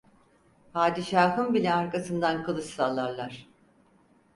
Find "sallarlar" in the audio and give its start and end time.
2.65-3.47